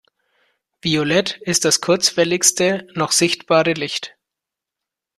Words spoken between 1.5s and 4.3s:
das kurzwelligste noch sichtbare Licht.